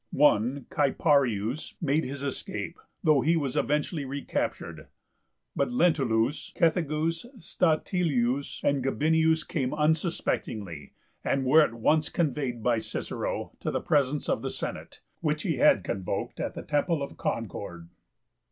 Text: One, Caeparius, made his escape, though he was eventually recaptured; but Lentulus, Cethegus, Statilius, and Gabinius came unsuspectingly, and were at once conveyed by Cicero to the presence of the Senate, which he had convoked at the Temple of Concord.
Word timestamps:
One, 0.09 0.65
Caeparius, 0.71 1.75
made 1.79 2.03
his 2.05 2.23
escape, 2.23 2.79
though 3.03 3.21
he 3.21 3.35
was 3.37 3.55
eventually 3.55 4.03
recaptured; 4.03 4.87
but 5.55 5.69
Lentulus, 5.69 6.51
Cethegus, 6.55 7.27
Statilius, 7.37 8.61
and 8.63 8.83
Gabinius 8.83 9.47
came 9.47 9.75
unsuspectingly, 9.75 10.93
and 11.23 11.45
were 11.45 11.61
at 11.61 11.75
once 11.75 12.09
conveyed 12.09 12.63
by 12.63 12.79
Cicero 12.79 13.51
to 13.59 13.69
the 13.69 13.79
presence 13.79 14.27
of 14.27 14.41
the 14.41 14.49
Senate, 14.49 15.01
which 15.19 15.43
he 15.43 15.57
had 15.57 15.83
convoked 15.83 16.39
at 16.39 16.55
the 16.55 16.63
Temple 16.63 17.03
of 17.03 17.15
Concord. 17.15 17.89